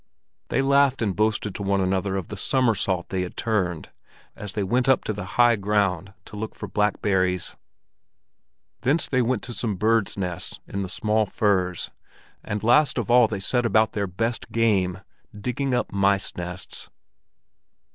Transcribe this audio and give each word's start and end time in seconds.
They 0.47 0.63
laughed 0.63 1.03
and 1.03 1.15
boasted 1.15 1.53
to 1.53 1.61
one 1.61 1.79
another 1.79 2.15
of 2.15 2.29
the 2.29 2.35
somersault 2.35 3.09
they 3.09 3.21
had 3.21 3.37
turned, 3.37 3.91
as 4.35 4.53
they 4.53 4.63
went 4.63 4.89
up 4.89 5.01
on 5.01 5.03
to 5.03 5.13
the 5.13 5.25
high 5.37 5.55
ground 5.57 6.15
to 6.25 6.35
look 6.35 6.55
for 6.55 6.67
blackberries. 6.67 7.55
Thence 8.81 9.07
they 9.07 9.21
went 9.21 9.43
to 9.43 9.53
some 9.53 9.75
birds' 9.75 10.17
nests 10.17 10.59
in 10.67 10.81
the 10.81 10.89
small 10.89 11.27
firs, 11.27 11.91
and 12.43 12.63
last 12.63 12.97
of 12.97 13.11
all 13.11 13.27
they 13.27 13.39
set 13.39 13.63
about 13.63 13.91
their 13.93 14.07
best 14.07 14.51
game—digging 14.51 15.75
up 15.75 15.91
mice 15.91 16.35
nests. 16.35 16.89